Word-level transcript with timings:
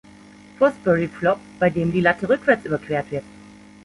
Fosbury-Flop, 0.57 1.37
bei 1.59 1.69
dem 1.69 1.91
die 1.91 2.01
Latte 2.01 2.27
rückwärts 2.27 2.65
überquert 2.65 3.11
wird. 3.11 3.23